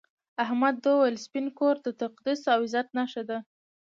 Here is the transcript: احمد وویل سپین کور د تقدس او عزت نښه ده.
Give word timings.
احمد 0.43 0.75
وویل 0.85 1.15
سپین 1.25 1.45
کور 1.59 1.75
د 1.81 1.87
تقدس 2.01 2.39
او 2.53 2.59
عزت 2.65 2.87
نښه 2.97 3.23
ده. 3.29 3.37